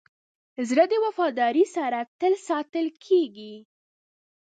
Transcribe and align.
زړه 0.69 0.85
د 0.91 0.93
وفادارۍ 1.05 1.65
سره 1.75 1.99
تل 2.19 2.33
ساتل 2.47 2.85
کېږي. 3.05 3.55